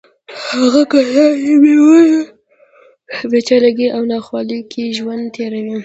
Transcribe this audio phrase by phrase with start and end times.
[0.57, 2.13] هغه کسان چې په بېوزلۍ،
[3.31, 5.75] بېچارهګۍ او ناخوالو کې ژوند تېروي.